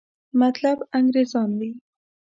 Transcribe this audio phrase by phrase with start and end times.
[0.39, 1.69] مطلب انګریزان وي.